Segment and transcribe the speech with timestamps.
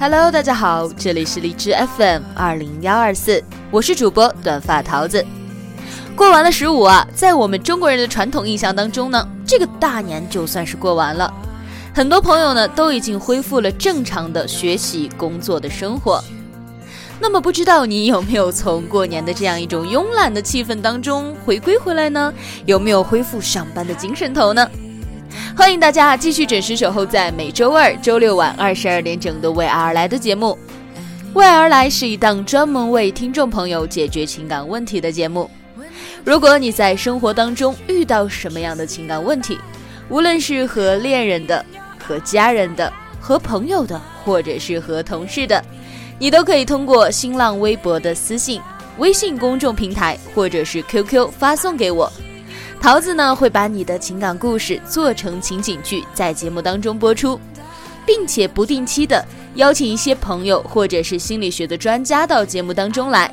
[0.00, 5.26] Hello，大家好，这里是荔枝 FM 二零幺二四，我是主播短发桃子。
[6.14, 11.34] 过完了十五啊，在我们中国人的传统印象当中呢，这个大年就算是过完了。
[11.92, 16.22] 很多朋友呢都已经恢复了正常的学习、工作的生活。
[17.18, 22.32] 那么不知道你有没有从过年的这样一种慵懒的气氛当中回归回来呢？
[22.66, 24.70] 有没有恢复上班的精神头呢？
[25.58, 30.56] 欢迎大家继续准时守候在每周二、周六晚二十二点整的《为爱而来》的节目。
[31.36, 35.50] 《为爱而来》是一档专门为听众朋友解决情感问题的节目。
[36.24, 39.58] 如果你在生活当中遇到什么样的情感问题，
[40.08, 41.66] 无论是和恋人的、
[41.98, 45.60] 和家人的、和朋友的，或者是和同事的，
[46.20, 48.62] 你都可以通过新浪微博的私信、
[48.98, 52.10] 微信公众平台或者是 QQ 发送给我。
[52.80, 57.38] 桃子呢会把你的情感故事做成情景剧，在节目当中播出，
[58.06, 59.22] 并且不定期的
[59.56, 63.30] 邀请一些朋友或者是心理学的专家到节目当中来，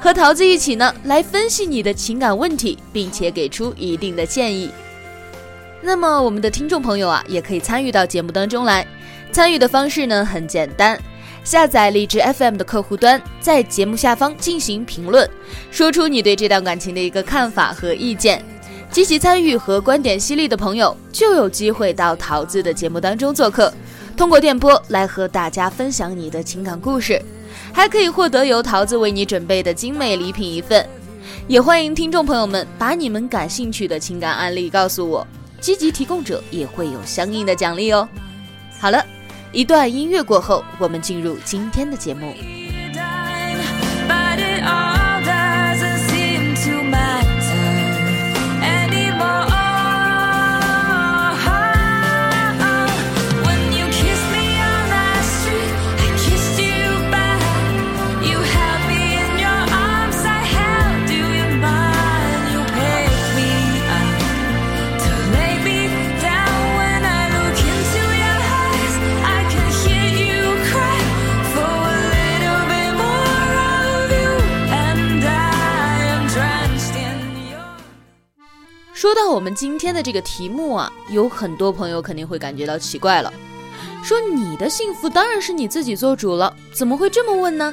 [0.00, 4.70] 和桃子一起呢来分析你的情感问题，并且给出一定的建议。
[5.82, 8.86] 那么我们的听众朋友啊，也可以参与到节目当中来。
[9.32, 10.98] 参与的方式呢很简单，
[11.42, 15.28] 下载荔枝 FM 的客户端，在节目下方进行评论，
[15.72, 18.42] 说出你对这段感情的一个看法和意见。
[18.94, 23.74] 积极参与和观点犀利的朋友就有机会到桃子的节目当中做客，
[24.16, 27.20] 通过电波来和大家分享你的情感故事，
[27.72, 30.88] 还可以获得由桃子为你准备的精美礼品一份。
[31.48, 35.26] 也欢迎听众朋友们把你们感兴趣的情感案例告诉我，
[35.60, 38.08] 积极提供者也会有相应的奖励哦。
[38.78, 39.04] 好了，
[39.50, 42.32] 一段音乐过后，我们进入今天的节目。
[79.54, 83.32] 今天的这个题目啊，有很多朋友肯定会感觉到奇怪了，
[84.02, 87.72] 说你的幸福当然是你自己做主了，怎么会这么问呢？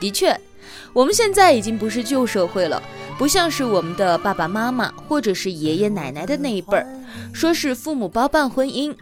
[0.00, 0.38] 的确，
[0.92, 2.82] 我们现在已经不是旧社会了，
[3.16, 6.86] 不像是我们的爸爸妈妈或者是爷爷奶奶的那一辈儿，
[7.32, 8.94] 说是父母包办婚姻，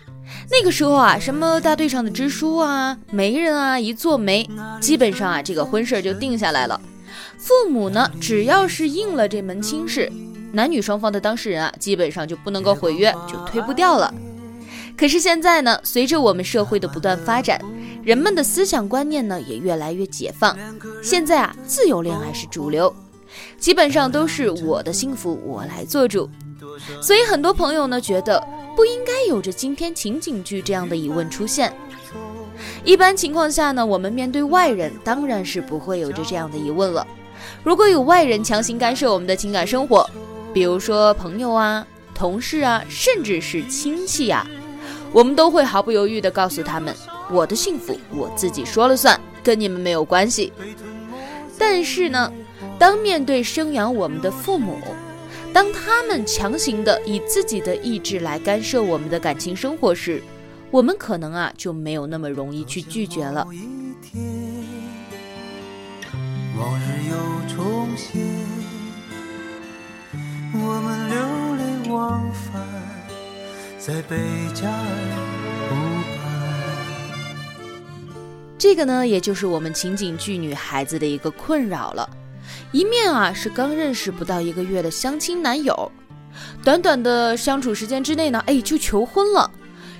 [0.51, 4.49] 那个时候啊，什么大队上的支书啊、媒人啊，一做媒，
[4.81, 6.79] 基本上啊，这个婚事儿就定下来了，
[7.39, 10.13] 父母呢，只要是应了这门亲事。
[10.53, 14.13] 男女双方的当事人啊，基本上就不能够毁约，就推不掉了。
[14.97, 17.61] 可是现在呢，随着我们社会的不断发展，
[18.03, 20.57] 人们的思想观念呢也越来越解放。
[21.03, 22.95] 现在啊，自由恋爱是主流，
[23.59, 26.29] 基本上都是我的幸福我来做主。
[27.01, 28.43] 所以很多朋友呢觉得
[28.75, 31.73] 不应该有着今天情景剧这样的疑问出现。
[32.85, 37.07] 一般情况下呢，我们面对外人当然是不会有着这样的疑问了。
[37.63, 40.09] 如果有外人强行干涉我们的情感生活，
[40.53, 44.47] 比如说朋友啊、同事啊，甚至是亲戚啊，
[45.13, 46.95] 我们都会毫不犹豫地告诉他们
[47.31, 50.53] ：“我的幸福我自己说了算，跟你们没有关系。”
[51.57, 52.33] 但是呢，
[52.79, 54.79] 当面对生养我们的父母，
[55.53, 60.23] 当他们强行的以自己的意志来干涉我们的感情生活时，
[60.71, 63.47] 我们可能啊就没有那么容易去拒绝了。
[66.59, 68.60] 往日又重现。
[70.53, 71.17] 我们流
[71.55, 72.61] 泪往返，
[73.79, 74.17] 在贝
[74.53, 74.85] 加尔
[75.69, 75.77] 湖
[76.19, 76.27] 畔。
[78.59, 82.11] 这个呢，也就是我们情景剧女孩子的一个困扰了。
[82.73, 85.93] 一面啊是刚认识不到一个月的相亲男友，
[86.65, 89.49] 短短的相处时间之内呢，哎就求婚了，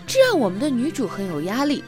[0.05, 1.85] 这让我们的女主很有压力。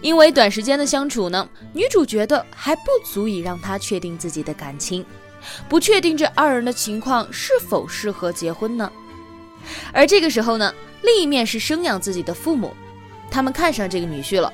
[0.00, 5.04] 因为短时间的相处呢，女主觉得还不足以让他确定自己的感情，
[5.68, 8.90] 不确定这二人的情况是否适合结婚呢。
[9.92, 12.74] 而这个时候呢，另一面是生养自己的父母，
[13.30, 14.52] 他们看上这个女婿了，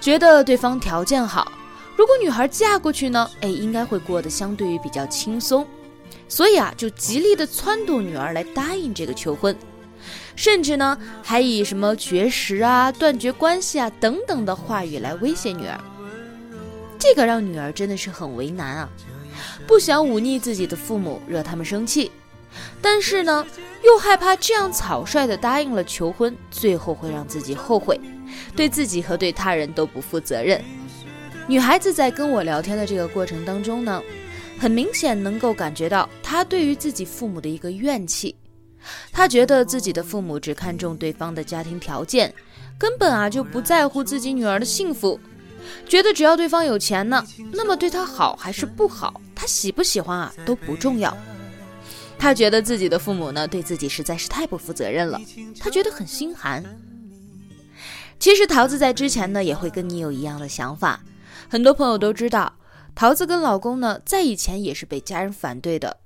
[0.00, 1.50] 觉得对方条件好。
[1.96, 5.66] 如果女孩嫁过去呢，哎，应该会过得相对于比较轻松，
[6.28, 9.56] 所以啊，就极力的撺掇女儿来答应这个求婚，
[10.36, 15.80] 甚至呢，还以什么绝食啊、断绝关系啊等等的话语来威胁女儿。
[16.98, 18.88] 这个让女儿真的是很为难啊，
[19.68, 22.10] 不想忤逆自己的父母，惹他们生气，
[22.80, 23.46] 但是呢，
[23.84, 28.00] 又害怕这样草率的答应了求婚，最后会让自己后悔，
[28.56, 30.64] 对自己和对他人都不负责任。
[31.46, 34.02] 女孩子在跟我聊天的这个过程当中呢，
[34.58, 38.34] 很明显能够感觉到她对于自己父母的一个怨气。
[39.12, 42.34] 她觉得自己的父母只看重对方的家庭条件，
[42.78, 45.20] 根本啊就不在乎自己女儿的幸福。
[45.86, 47.22] 觉得只要对方有钱呢，
[47.52, 51.16] 那么对她好还是不好，他喜不喜欢啊都不重要。
[52.18, 55.20] 他觉得自己的父母呢对自己实在是太不负责任了，
[55.60, 56.64] 他觉得很心寒。
[58.18, 61.00] 其实桃子在之前呢也会跟你有一样的想法。
[61.48, 62.52] 很多朋友都知道，
[62.96, 65.96] 桃子跟老公呢，在以前也是被家人反对的。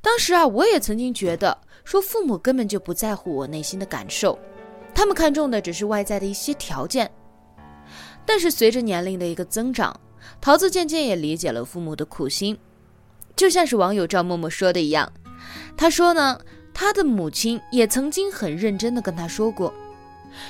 [0.00, 4.38] 当时啊，我也曾经觉得，说父母根本就不在乎我内心的感受，
[4.94, 7.10] 他们看重的只是外在的一些条件。
[8.24, 9.98] 但是随着年龄的一个增长，
[10.40, 12.56] 桃子渐渐也理解了父母的苦心。
[13.38, 15.10] 就像是网友赵默默说的一样，
[15.76, 16.40] 他说呢，
[16.74, 19.72] 他的母亲也曾经很认真的跟他说过，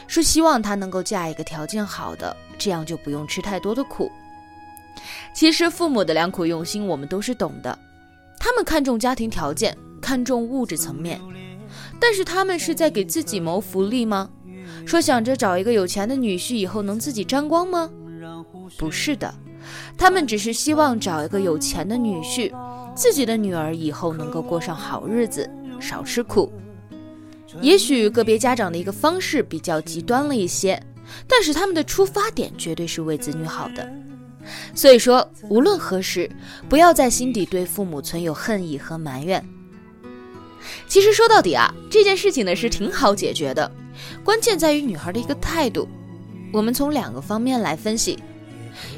[0.07, 4.11] 说希望他能够嫁一个条件好的，这样就不用吃太多的苦。
[5.35, 7.79] 其实父母的良苦用心，我们都是懂的。
[8.41, 11.21] 他们看重家庭条件，看重物质层面，
[12.01, 14.31] 但是他们是在给自己谋福利吗？
[14.87, 17.91] 说想着找一个有钱的女婿，以后能自己沾光吗？
[18.79, 19.35] 不是的，
[19.99, 22.51] 他们只是希望找一个有钱的女婿，
[22.99, 25.49] 自己的女儿以后能够过上好日子，
[25.79, 26.53] 少吃苦。
[27.61, 30.83] 也许个别家长的一个方式比较极端了一些，
[31.29, 33.89] 但是他们的出发点绝对是为子女好的。
[34.75, 36.29] 所以说，无论何时，
[36.69, 39.47] 不要在心底对父母存有恨意和埋怨。
[40.89, 43.71] 其实说到底啊，这件事情呢是挺好解决的，
[44.25, 45.89] 关键在于女孩的一个态度。
[46.53, 48.19] 我们从两个方面来分析。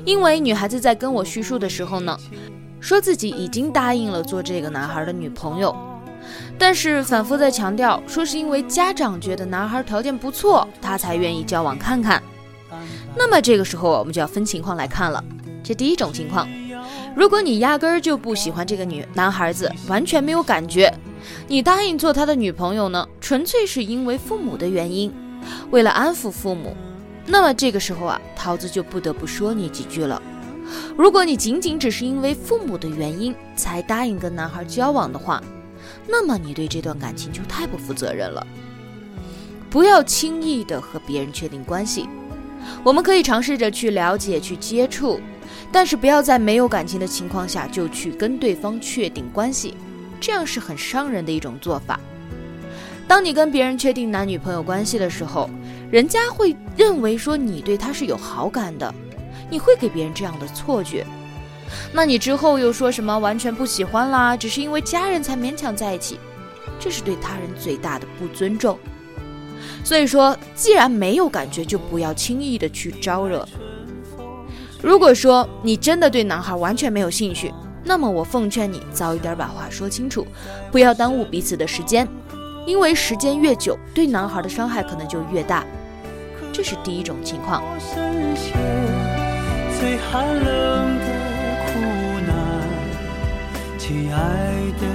[0.05, 2.19] 因为女孩子在跟我叙述的时候呢，
[2.81, 5.75] 说自己已经答应了做这个男孩的女朋友，
[6.59, 12.23] 但是反复在强调，说是因为家长觉得男孩条件不错，他才愿意交往看看。
[13.15, 15.23] 那么这个时候我们就要分情况来看了。
[15.63, 16.49] 这第一种情况，
[17.15, 20.93] 如果你压根儿就不喜欢这个女男孩子，完全没有感觉，
[21.47, 25.13] 你答应做他的女朋友呢，纯粹是因为父母的原因，
[25.71, 26.75] 为了安抚父母，
[27.27, 30.21] 那么这个时候啊，桃子就不得不说你几句了。
[30.97, 35.43] 如果你仅仅只是因为父母的原因才答应跟男孩交往的话，
[36.07, 38.47] 那么你对这段感情就太不负责任了。
[39.69, 42.09] 不要轻易的和别人确定关系，
[42.83, 45.21] 我们可以尝试着去了解、去接触。
[45.73, 49.75] 但是不要在没有感情的情况下就去跟对方确定关系，
[50.21, 52.01] 这样是很伤人的一种做法。
[53.07, 55.49] 当你跟别人确定男女朋友关系的时候，
[55.91, 58.93] 人家会认为说你对他是有好感的，
[59.51, 61.07] 你会给别人这样的错觉。
[61.93, 66.19] 那你之后又说什么完全不喜欢啦，只是因为家人才勉强在一起，
[66.79, 68.79] 这是对他人最大的不尊重。
[69.85, 73.47] 所以说，既然没有感觉，就不要轻易的去招惹。
[74.83, 77.53] 如果说你真的对男孩完全没有兴趣，
[77.85, 80.27] 那么我奉劝你早一点把话说清楚，
[80.73, 82.09] 不要耽误彼此的时间，
[82.67, 85.65] 因为时间越久，对男孩的伤害可能就越大。
[86.53, 87.63] 这是第一种情况。
[89.81, 91.07] 最寒冷的
[91.65, 91.81] 苦
[92.27, 92.69] 难，
[93.79, 94.19] 亲爱
[94.79, 94.87] 的，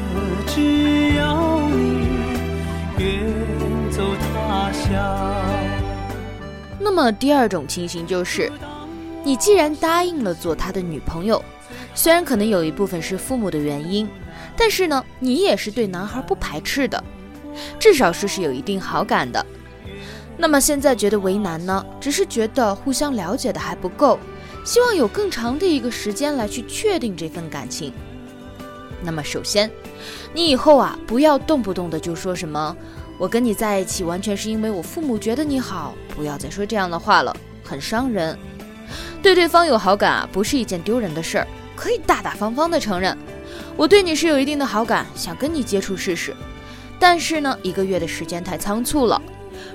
[0.46, 2.08] 只要你
[3.00, 4.94] 远走他乡
[6.80, 8.51] 那么第二种情形就是。
[9.24, 11.44] 你既然答应了做他的女朋友，
[11.96, 14.08] 虽然可能有一部分是父母的原因，
[14.56, 17.04] 但是呢，你也是对男孩不排斥的，
[17.80, 19.44] 至少是是有一定好感的。
[20.38, 24.20] 那么现在觉得为难呢，只是觉得互相了解的还不够，
[24.65, 27.93] 希望有更长的一个时间来去确定这份感情。
[29.03, 29.72] 那么首先，
[30.34, 32.75] 你以后啊，不要动不动的就说什么
[33.19, 38.38] “我跟你在一起完全是因为我父母觉得你好”，不要再说这样的话了，很伤人。
[39.22, 43.15] 对对方有好感啊，不是一件丢人的事儿，可以大大方方的承认，
[43.77, 46.36] 我对你是有一定的好感，想跟你接触试试。
[46.98, 49.22] 但是呢，一个月的时间太仓促了。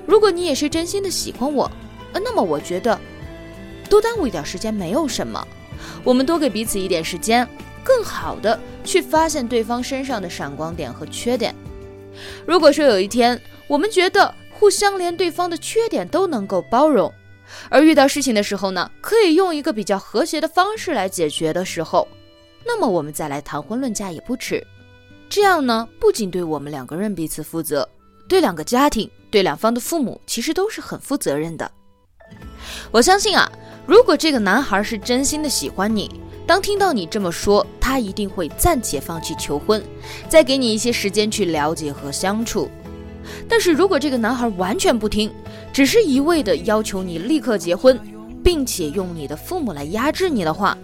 [0.07, 1.71] 如果你也是真心的喜欢我，
[2.13, 2.99] 那么我觉得
[3.91, 5.47] 多耽误一点时间没有什么。
[6.03, 7.47] 我们多给彼此一点时间，
[7.85, 11.55] 更好的去发现对方身上的闪光点和缺点。
[12.47, 17.13] 如果说有一天我们觉得互相连对方的缺点都能够包容，
[17.69, 22.07] 而遇到事情的时候呢，可以用一个比较和谐的方式来解决的时候，
[22.65, 24.65] 那么我们再来谈婚论嫁也不迟。
[25.29, 27.89] 这样呢，不仅对我们两个人彼此负责，
[28.29, 31.71] 对两个家庭、对两方的父母，其实都是很负责任的。
[32.91, 33.51] 我相信啊，
[33.87, 36.11] 如果这个男孩是真心的喜欢你，
[36.47, 39.83] 当听到你这么说，他一定会暂且放弃求婚，
[40.29, 42.69] 再给你一些时间去了解和相处。
[43.49, 45.31] 但是如果这个男孩完全不听，
[45.73, 47.99] 只是一味的要求你立刻结婚，
[48.43, 50.77] 并且用你的父母来压制你的话，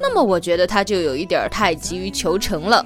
[0.00, 2.84] 那么我觉得他就有一点太急于求成了。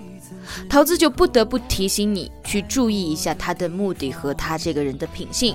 [0.68, 5.54] 桃子就不得不提醒你去注意一下他的目的和他这个人的品性，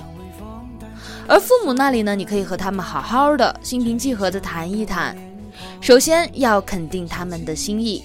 [1.26, 5.16] 而父母那里呢，你可以和他们好好的心平气和的谈一谈。
[5.80, 8.04] 首先要肯定他们的心意，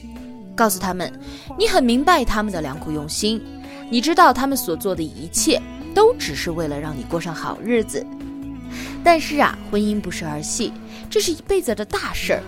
[0.55, 1.11] 告诉他们
[1.57, 3.41] 你很明白他们的良苦用心，
[3.89, 5.61] 你知道他们所做的一切
[5.93, 8.05] 都只是为了让你过上好日子。
[9.03, 10.71] 但是啊，婚姻不是儿戏，
[11.09, 12.43] 这是一辈子的大事儿，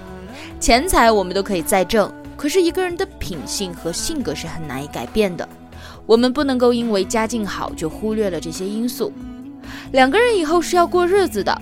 [0.60, 2.12] 钱财我们都可以再挣。
[2.38, 5.48] 可是一个人的品性和性格是很难以改变的，
[6.06, 9.12] 我们不能够因为家境好就忽略了这些因素。
[9.92, 11.62] 两个人以后是要过日子的，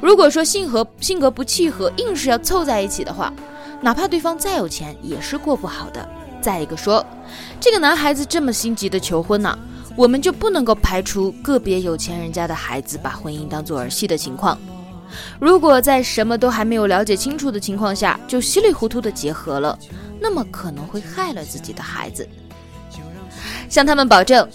[0.00, 3.32] 如果说性和性格不契合，硬是要凑在一起的话，
[3.80, 6.08] 哪怕对方再有钱，也是过不好的。
[6.40, 7.04] 再一个说，
[7.60, 9.58] 这个男孩子这么心急的求婚呢，
[9.96, 14.58] 我们就不能够排除个别有钱人家的孩子把婚姻当做儿戏的情况。
[15.40, 19.78] 如果在什么都还没有了解清楚的情况下就稀里糊涂的结合了。
[20.20, 22.28] 那么可能会害了自己的孩子。
[23.68, 24.48] 向他们保证，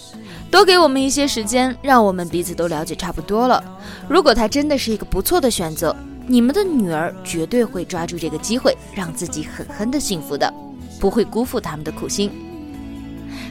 [0.54, 3.64] 多给我们一些时间，让我们彼此都了解差不多了。
[4.08, 5.96] 如果他真的是一个不错的选择，
[6.28, 10.54] 你们的女儿绝对会抓住这个机会，让自己狠狠的幸福的，
[11.00, 12.30] 不会辜负他们的苦心。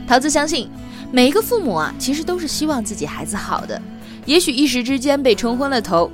[0.07, 0.71] 桃子相信，
[1.11, 3.83] 每一个父母啊，其实都是希望自己孩子好的。
[4.25, 6.09] 也许一时之间被冲昏了头，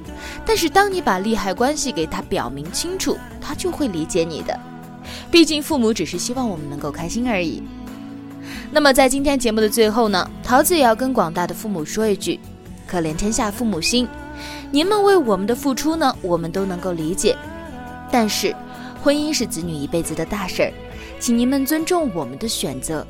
[0.47, 4.59] 但是当你把利害关系给他表明清楚，他就会理解你的。
[5.31, 7.63] 毕竟父母只是希望我们能够开心而已。
[8.71, 12.39] 那么在今天节目的最后呢，桃子也要跟广大的父母说一句：
[12.87, 14.07] 可怜天下父母心。
[14.71, 17.37] 您们为我们的付出呢，我们都能够理解。
[18.11, 18.55] 但是，
[19.03, 20.73] 婚姻是子女一辈子的大事儿，
[21.19, 23.07] 请您们尊重我们的选择。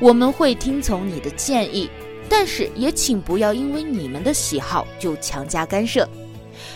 [0.00, 1.88] 我们会听从你的建议，
[2.28, 6.06] 但是也请不要因为你们的喜好就强加干涉。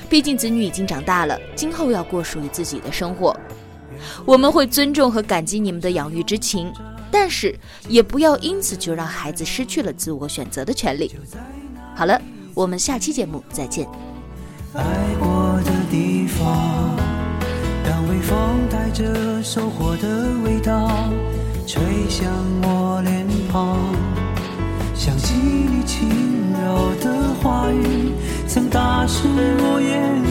[0.09, 3.37] 毕竟子女已经长大了，今后要过属于自己的生活。
[4.25, 6.73] 我们会尊重和感激你们的养育之情，
[7.13, 7.55] 但是
[7.89, 11.15] 也不要因此就让孩子失去了自我选择的权利。
[11.95, 12.21] 好了，
[12.55, 13.87] 我们下期节目再见。
[14.75, 14.83] 爱
[15.21, 16.97] 过的地方，
[17.85, 20.91] 当微风带着收获的味道，
[21.67, 23.79] 吹向我脸庞。
[24.95, 26.09] 想起你轻
[26.53, 28.13] 柔的话语，
[28.49, 30.23] 曾打湿我眼